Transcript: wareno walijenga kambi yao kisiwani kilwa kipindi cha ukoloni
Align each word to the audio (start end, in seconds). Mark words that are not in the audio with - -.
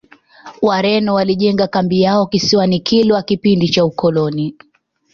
wareno 0.61 1.13
walijenga 1.13 1.67
kambi 1.67 2.01
yao 2.01 2.25
kisiwani 2.27 2.79
kilwa 2.79 3.23
kipindi 3.23 3.69
cha 3.69 3.85
ukoloni 3.85 4.55